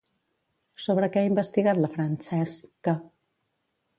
Sobre 0.85 1.09
què 1.15 1.21
ha 1.23 1.29
investigat 1.31 1.81
la 1.83 1.91
Francesca? 1.97 2.95